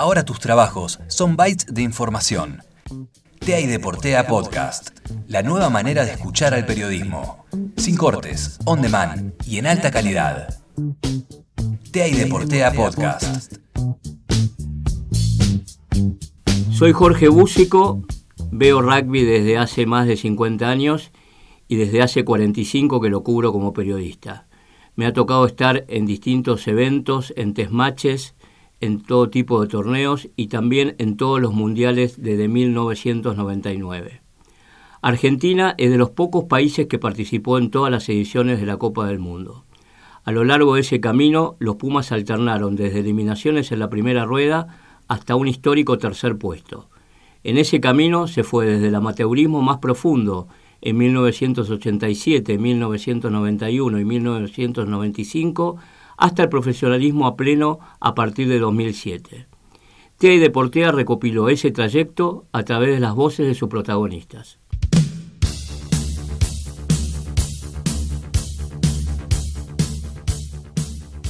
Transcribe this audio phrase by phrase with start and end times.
[0.00, 2.62] Ahora tus trabajos son bytes de información.
[3.38, 4.98] TEA y Deportea Podcast.
[5.28, 7.44] La nueva manera de escuchar al periodismo.
[7.76, 10.58] Sin cortes, on demand y en alta calidad.
[11.92, 13.56] TEA y Deportea Podcast.
[16.72, 18.02] Soy Jorge Búsico,
[18.50, 21.10] veo rugby desde hace más de 50 años
[21.68, 24.46] y desde hace 45 que lo cubro como periodista.
[24.96, 28.34] Me ha tocado estar en distintos eventos, en test matches,
[28.80, 34.22] en todo tipo de torneos y también en todos los mundiales desde 1999.
[35.02, 39.06] Argentina es de los pocos países que participó en todas las ediciones de la Copa
[39.06, 39.64] del Mundo.
[40.24, 44.78] A lo largo de ese camino, los Pumas alternaron desde eliminaciones en la primera rueda
[45.08, 46.88] hasta un histórico tercer puesto.
[47.42, 50.48] En ese camino se fue desde el amateurismo más profundo
[50.82, 55.76] en 1987, 1991 y 1995
[56.20, 59.46] hasta el profesionalismo a pleno a partir de 2007.
[60.18, 64.58] Tea y Deportea recopiló ese trayecto a través de las voces de sus protagonistas.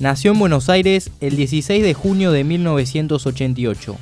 [0.00, 3.96] Nació en Buenos Aires el 16 de junio de 1988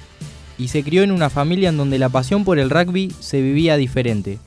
[0.56, 3.76] y se crió en una familia en donde la pasión por el rugby se vivía
[3.76, 4.38] diferente.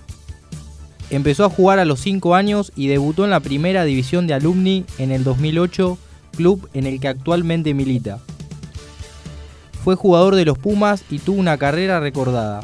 [1.11, 4.83] Empezó a jugar a los 5 años y debutó en la primera división de alumni
[4.97, 5.99] en el 2008
[6.33, 8.19] club en el que actualmente milita.
[9.83, 12.61] Fue jugador de los Pumas y tuvo una carrera recordada.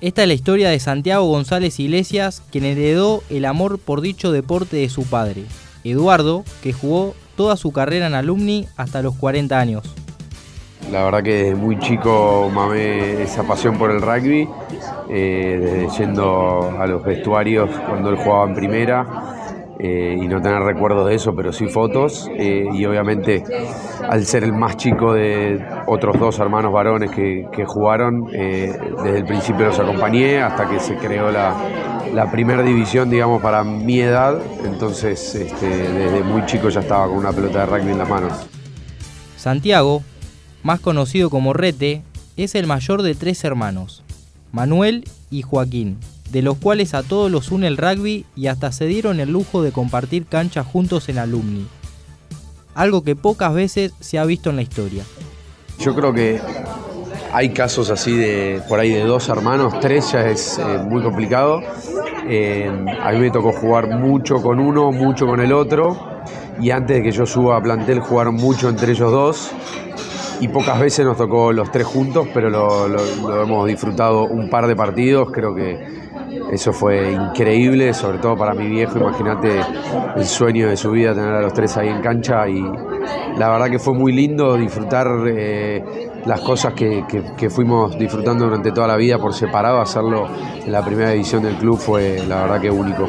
[0.00, 4.78] Esta es la historia de Santiago González Iglesias, quien heredó el amor por dicho deporte
[4.78, 5.44] de su padre,
[5.84, 9.84] Eduardo, que jugó toda su carrera en alumni hasta los 40 años.
[10.90, 14.48] La verdad que desde muy chico mamé esa pasión por el rugby,
[15.08, 19.41] eh, desde yendo a los vestuarios cuando él jugaba en primera,
[19.84, 22.30] eh, y no tener recuerdos de eso, pero sí fotos.
[22.36, 23.42] Eh, y obviamente,
[24.08, 29.24] al ser el más chico de otros dos hermanos varones que, jugaron, eh, desde el
[29.24, 31.56] principio los acompañé hasta que se creó la,
[32.14, 34.38] la primera división, digamos, para mi edad.
[34.64, 38.32] Entonces, este, desde muy chico ya estaba con una pelota de rugby en las manos.
[39.36, 40.04] Santiago,
[40.62, 42.02] más conocido como Rete,
[42.36, 44.04] es el mayor de tres hermanos,
[44.52, 45.98] Manuel y Joaquín
[46.32, 49.62] de los cuales a todos los une el rugby y hasta se dieron el lujo
[49.62, 51.66] de compartir cancha juntos en alumni.
[52.74, 55.04] Algo que pocas veces se ha visto en la historia.
[55.78, 56.40] Yo creo que
[57.34, 61.60] hay casos así de por ahí de dos hermanos, tres ya es eh, muy complicado.
[62.26, 62.70] Eh,
[63.02, 66.22] a mí me tocó jugar mucho con uno, mucho con el otro.
[66.60, 69.50] Y antes de que yo suba a plantel jugaron mucho entre ellos dos.
[70.40, 74.74] Y pocas veces nos tocó los tres juntos, pero lo hemos disfrutado un par de
[74.74, 75.30] partidos.
[75.30, 76.01] Creo que
[76.52, 79.60] eso fue increíble, sobre todo para mi viejo, imagínate
[80.16, 82.48] el sueño de su vida tener a los tres ahí en cancha.
[82.48, 82.62] Y
[83.38, 85.82] la verdad que fue muy lindo disfrutar eh,
[86.26, 87.04] las cosas que,
[87.50, 90.28] fuimos disfrutando durante toda la vida por separado, hacerlo
[90.64, 93.08] en la primera edición del club fue la verdad que único.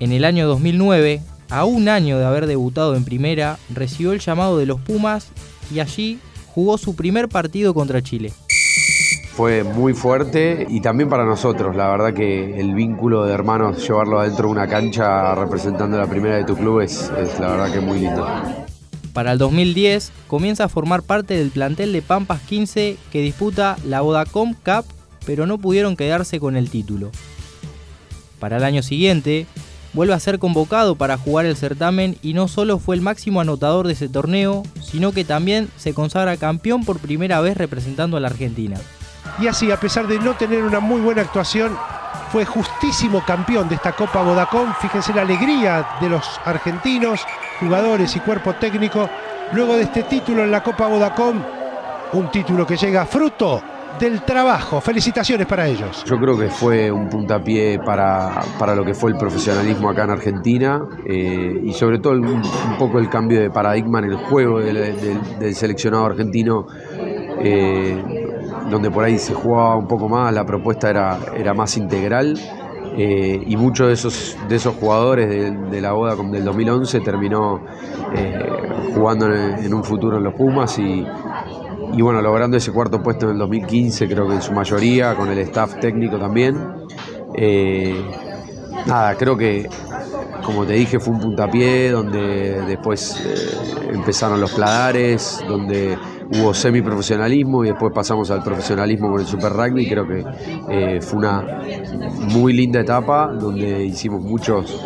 [0.00, 4.58] En el año 2009, a un año de haber debutado en primera, recibió el llamado
[4.58, 5.28] de los Pumas
[5.72, 6.18] y allí
[6.54, 8.32] jugó su primer partido contra Chile
[9.34, 11.74] fue muy fuerte y también para nosotros.
[11.74, 16.36] La verdad que el vínculo de hermanos, llevarlo adentro de una cancha representando la primera
[16.36, 17.10] de tu club es,
[17.40, 18.26] la verdad que muy lindo.
[19.14, 24.02] Para el 2010 comienza a formar parte del plantel de Pampas 15 que disputa la
[24.02, 24.84] Vodacom Cup,
[25.24, 27.10] pero no pudieron quedarse con el título.
[28.38, 29.46] Para el año siguiente,
[29.94, 33.86] vuelve a ser convocado para jugar el certamen y no solo fue el máximo anotador
[33.86, 38.28] de ese torneo, sino que también se consagra campeón por primera vez representando a la
[38.28, 38.78] Argentina
[39.38, 41.76] y así, a pesar de no tener una muy buena actuación,
[42.30, 44.72] fue justísimo campeón de esta Copa Vodacom.
[44.80, 47.24] Fíjense la alegría de los argentinos,
[47.60, 49.08] jugadores y cuerpo técnico,
[49.52, 51.42] luego de este título en la Copa Vodacom,
[52.14, 53.62] un título que llega fruto
[53.98, 54.80] del trabajo.
[54.80, 56.04] Felicitaciones para ellos.
[56.06, 58.42] Yo creo que fue un puntapié para,
[58.74, 62.42] lo que fue el profesionalismo acá en Argentina eh, y sobre todo un,
[62.78, 66.66] poco el cambio de paradigma en el juego del, seleccionado argentino.
[67.44, 68.21] Eh,
[68.72, 72.38] donde por ahí se jugaba un poco más, la propuesta era, era más integral.
[72.96, 77.62] Eh, y muchos de esos, de esos jugadores de, la boda del 2011 terminó
[78.14, 78.38] eh,
[78.94, 81.06] jugando en, un futuro en los Pumas y,
[81.98, 85.38] bueno, logrando ese cuarto puesto en el 2015, creo que en su mayoría, con el
[85.38, 86.56] staff técnico también.
[87.34, 87.94] Eh,
[88.86, 89.68] nada, creo que,
[90.44, 93.16] como te dije, fue un puntapié donde después
[93.92, 95.96] empezaron los pladares, donde
[96.34, 99.88] hubo semiprofesionalismo y después pasamos al profesionalismo con el Super Rugby.
[99.88, 100.24] Creo que
[100.70, 101.62] eh, fue una
[102.30, 104.80] muy linda etapa donde hicimos muchos,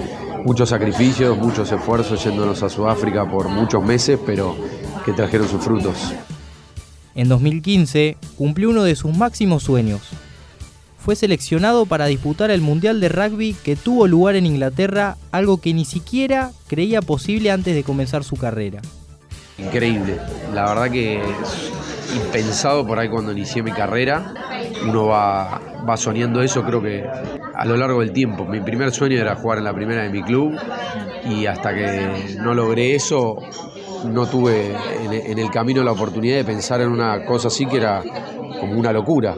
[0.45, 4.57] muchos sacrificios, muchos esfuerzos yéndonos a Sudáfrica por muchos meses, pero
[5.05, 6.15] que trajeron sus frutos.
[7.15, 10.03] En 2015 cumplió uno de sus máximos sueños.
[11.07, 15.73] Fue seleccionado para disputar el Mundial de Rugby que tuvo lugar en Inglaterra, algo que
[15.73, 18.81] ni siquiera creía posible antes de comenzar su carrera.
[19.57, 20.19] Increíble,
[20.53, 21.73] la verdad que es
[22.17, 24.35] impensado por ahí cuando inicié mi carrera.
[24.83, 27.05] Uno va, va soñando eso, creo que
[27.55, 28.45] a lo largo del tiempo.
[28.45, 30.59] Mi primer sueño era jugar en la primera de mi club
[31.25, 33.37] y hasta que no logré eso,
[34.11, 34.75] no tuve
[35.05, 38.03] en, el camino la oportunidad de pensar en una cosa así que era
[38.59, 39.37] como una locura.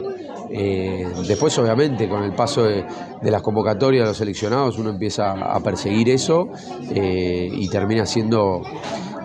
[0.51, 2.85] Eh, después, obviamente, con el paso de,
[3.21, 6.49] las convocatorias de los seleccionados, uno empieza a perseguir eso
[6.89, 8.61] eh, y termina siendo,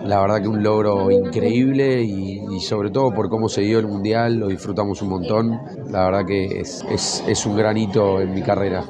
[0.03, 4.35] la verdad, que un logro increíble y, sobre todo por cómo se dio el Mundial,
[4.35, 5.59] lo disfrutamos un montón.
[5.89, 8.85] La verdad que es, es un gran hito en mi carrera.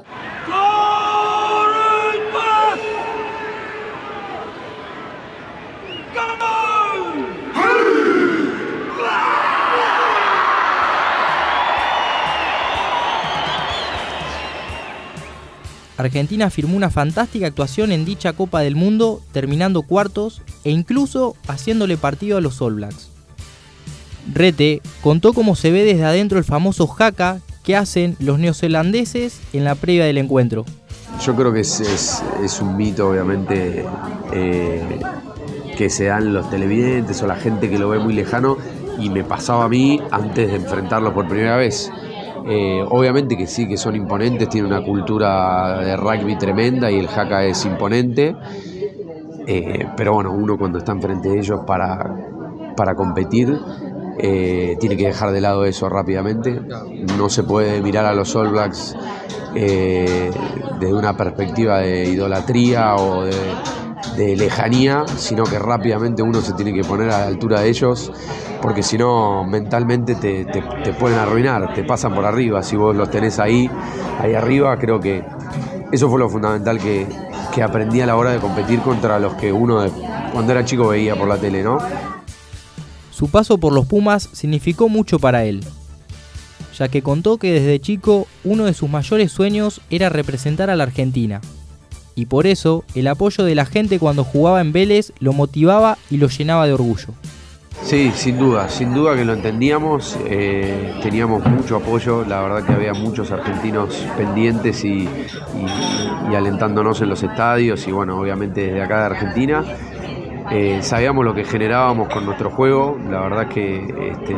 [16.06, 21.98] Argentina firmó una fantástica actuación en dicha Copa del Mundo, terminando cuartos e incluso haciéndole
[21.98, 23.10] partido a los All Blacks.
[24.34, 29.64] Rete contó cómo se ve desde adentro el famoso jaca que hacen los neozelandeses en
[29.64, 30.66] la previa del encuentro.
[31.24, 32.22] Yo creo que es,
[32.62, 33.86] un mito, obviamente,
[34.34, 35.00] eh,
[35.78, 38.58] que se dan los televidentes o la gente que lo ve muy lejano
[39.00, 41.92] y me pasaba a mí antes de enfrentarlo por primera vez.
[42.48, 47.08] Eh, obviamente que sí, que son imponentes, tienen una cultura de rugby tremenda y el
[47.08, 48.36] jaca es imponente.
[49.48, 52.16] Eh, pero bueno, uno cuando está enfrente de ellos para,
[52.76, 53.60] para competir,
[54.20, 56.62] eh, tiene que dejar de lado eso rápidamente.
[57.18, 58.96] No se puede mirar a los All Blacks
[59.54, 63.32] desde una perspectiva de idolatría o de,
[64.18, 68.12] de lejanía, sino que rápidamente uno se tiene que poner a la altura de ellos
[68.62, 70.46] porque si no mentalmente te,
[70.94, 73.70] pueden arruinar, te pasan por arriba, si vos los tenés ahí,
[74.20, 75.24] ahí arriba, creo que
[75.92, 77.06] eso fue lo fundamental que,
[77.54, 79.86] que aprendí a la hora de competir contra los que uno
[80.34, 81.78] cuando era chico veía por la tele, ¿no?
[83.12, 85.64] Su paso por los Pumas significó mucho para él,
[86.78, 90.86] ya que contó que desde chico uno de sus mayores sueños era representar a la
[90.86, 91.40] Argentina.
[92.16, 96.18] Y por eso el apoyo de la gente cuando jugaba en Vélez lo motivaba y
[96.18, 97.14] lo llenaba de orgullo.
[97.84, 102.74] Sí, sin duda, sin duda que lo entendíamos, eh, teníamos mucho apoyo, la verdad que
[102.74, 105.08] había muchos argentinos pendientes y,
[106.36, 109.64] alentándonos en los estadios y bueno, obviamente desde acá de Argentina.
[110.52, 114.36] Eh, sabíamos lo que generábamos con nuestro juego, la verdad que este,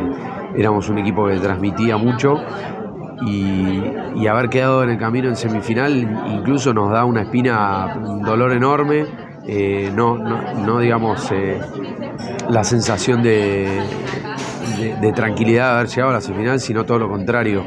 [0.56, 2.36] éramos un equipo que transmitía mucho
[3.26, 5.96] y, haber quedado en el camino en semifinal
[6.30, 9.06] incluso nos da una espina, un dolor enorme,
[9.46, 11.32] eh, no, no, digamos
[12.50, 13.80] la sensación de,
[15.14, 17.64] tranquilidad de haber llegado a la semifinal, sino todo lo contrario,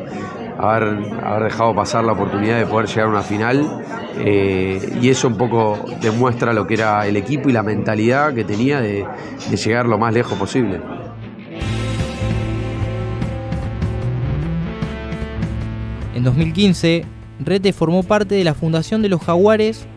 [0.60, 3.84] haber, haber dejado pasar la oportunidad de poder llegar a una final.
[4.20, 8.44] Eh, y eso un poco demuestra lo que era el equipo y la mentalidad que
[8.44, 9.06] tenía de,
[9.50, 10.80] de llegar lo más lejos posible.
[16.16, 17.06] En 2015,
[17.40, 19.88] Rete formó parte de la fundación de los Jaguares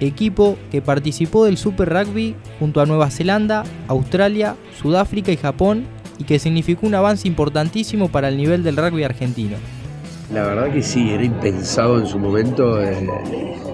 [0.00, 5.86] equipo que participó del Super Rugby junto a Nueva Zelanda, Australia, Sudáfrica y Japón
[6.18, 9.56] y que significó un avance importantísimo para el nivel del rugby argentino.
[10.32, 13.06] La verdad que sí, era impensado en su momento eh,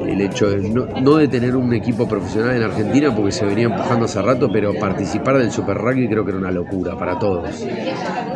[0.07, 4.07] el hecho de no, de tener un equipo profesional en Argentina porque se venía empujando
[4.07, 7.65] hace rato, pero participar del Super Rugby creo que era una locura para todos.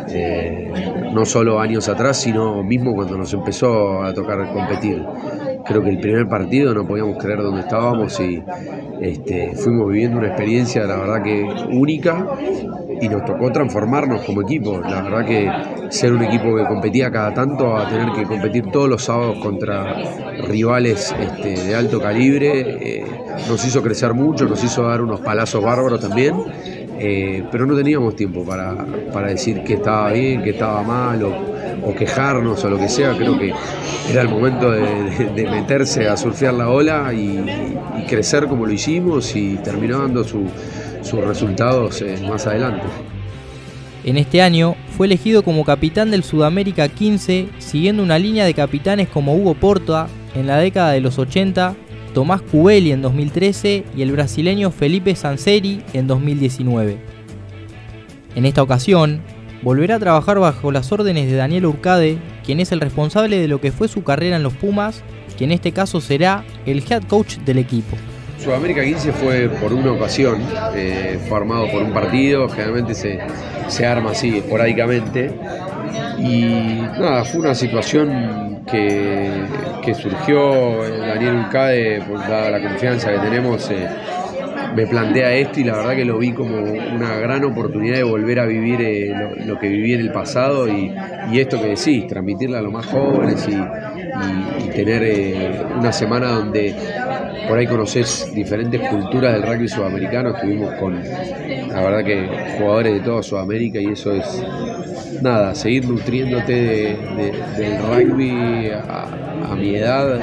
[0.09, 0.71] Eh,
[1.13, 5.05] no solo años atrás, sino mismo cuando nos empezó a tocar competir
[5.65, 8.43] creo que el primer partido no podíamos creer dónde estábamos y
[9.01, 12.27] este, fuimos viviendo una experiencia, la verdad que única
[13.01, 14.79] y nos tocó transformarnos como equipo.
[14.79, 15.51] La verdad que
[15.89, 19.95] ser un equipo que competía cada tanto a tener que competir todos los sábados contra
[20.47, 23.05] rivales este, de alto calibre eh,
[23.47, 26.35] nos hizo crecer mucho, nos hizo dar unos palazos bárbaros también.
[26.97, 31.93] Eh, pero no teníamos tiempo para, para decir que estaba bien, que estaba mal o
[31.93, 33.53] quejarnos o lo que sea, creo que
[34.09, 37.43] era el momento de, meterse a surfear la ola y,
[38.07, 40.45] crecer como lo hicimos y terminó dando sus
[41.25, 42.85] resultados eh, más adelante.
[44.03, 49.07] En este año fue elegido como capitán del Sudamérica 15, siguiendo una línea de capitanes
[49.09, 51.75] como Hugo Porta en la década de los 80,
[52.15, 56.97] Tomás Cubelli en 2013 y el brasileño Felipe Sanseri en 2019.
[58.35, 59.19] En esta ocasión,
[59.61, 63.59] volverá a trabajar bajo las órdenes de Daniel Urcade, quien es el responsable de lo
[63.59, 65.03] que fue su carrera en los Pumas,
[65.37, 67.97] que en este caso será el head coach del equipo.
[68.41, 70.41] Sudamérica 15 fue por una ocasión,
[70.73, 73.19] eh, fue armado por un partido, generalmente se,
[73.67, 75.33] se arma así esporádicamente.
[76.17, 79.43] Y nada, fue una situación que,
[79.83, 83.87] que surgió, Daniel Ulcade, por dada la confianza que tenemos, eh,
[84.75, 88.39] me plantea esto y la verdad que lo vi como una gran oportunidad de volver
[88.39, 89.13] a vivir eh,
[89.45, 90.93] lo, que viví en el pasado y,
[91.33, 96.75] esto que decís, transmitirle a los más jóvenes y, tener eh, una semana donde
[97.47, 100.29] por ahí conoces diferentes culturas del rugby sudamericano.
[100.35, 104.43] Estuvimos con, la verdad que jugadores de toda Sudamérica y eso es,
[105.21, 106.97] nada, seguir nutriéndote
[107.57, 110.19] del rugby a, a mi edad,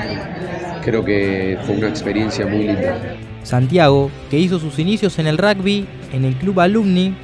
[0.82, 3.16] creo que fue una experiencia muy linda.
[3.42, 7.14] Santiago, que hizo sus inicios en el rugby en el club Alumni,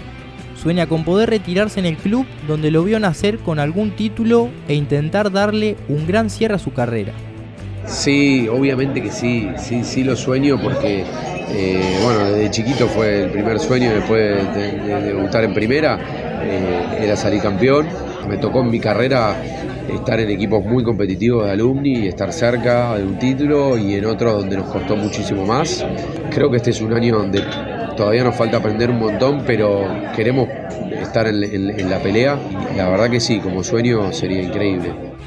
[0.56, 4.74] sueña con poder retirarse en el club donde lo vio nacer con algún título e
[4.74, 7.12] intentar darle un gran cierre a su carrera.
[7.88, 11.04] Sí, obviamente que sí, sí, sí lo sueño porque,
[11.50, 15.98] eh, bueno, desde chiquito fue el primer sueño después de, debutar en primera,
[16.42, 17.86] eh, era salir campeón.
[18.28, 19.34] Me tocó en mi carrera
[19.92, 24.34] estar en equipos muy competitivos de alumni estar cerca de un título y en otros
[24.34, 25.84] donde nos costó muchísimo más.
[26.30, 27.42] Creo que este es un año donde
[27.96, 30.48] todavía nos falta aprender un montón, pero queremos
[31.00, 32.38] estar en, la pelea.
[32.76, 35.17] La verdad que sí, como sueño sería increíble.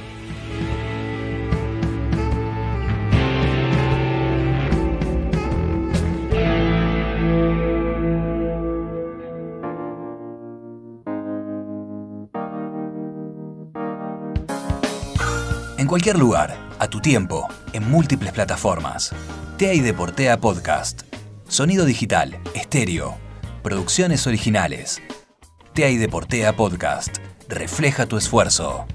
[15.81, 19.15] En cualquier lugar, a tu tiempo, en múltiples plataformas.
[19.57, 21.01] TEA y Deportea Podcast.
[21.47, 23.17] Sonido digital, estéreo.
[23.63, 25.01] Producciones originales.
[25.73, 27.17] TEA y Deportea Podcast.
[27.50, 28.85] Refleja tu esfuerzo.